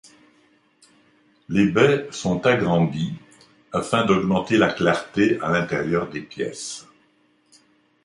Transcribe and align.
Les 1.47 1.67
baies 1.67 2.07
sont 2.11 2.47
agrandies 2.47 3.13
afin 3.71 4.03
d'augmenter 4.03 4.57
la 4.57 4.73
clarté 4.73 5.37
à 5.41 5.51
l'intérieur 5.51 6.09
des 6.09 6.21
pièces. 6.21 6.87